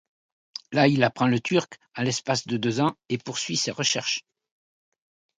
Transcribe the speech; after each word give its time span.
Là, 0.71 0.87
il 0.87 1.03
apprend 1.03 1.27
le 1.27 1.39
turc 1.39 1.77
en 1.95 2.01
l'espace 2.01 2.47
de 2.47 2.57
deux 2.57 2.81
ans 2.81 2.97
et 3.09 3.19
poursuit 3.19 3.55
ses 3.55 3.69
recherches. 3.69 4.25